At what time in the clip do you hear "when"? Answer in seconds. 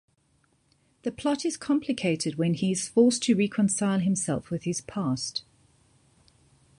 2.39-2.55